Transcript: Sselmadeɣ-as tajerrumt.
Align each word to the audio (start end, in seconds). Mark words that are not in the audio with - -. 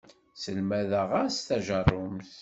Sselmadeɣ-as 0.39 1.35
tajerrumt. 1.47 2.31